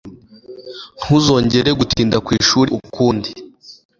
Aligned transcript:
Ntuzongere 0.99 1.69
gutinda 1.79 2.17
kwishuri 2.25 2.69
ukundi. 2.79 3.29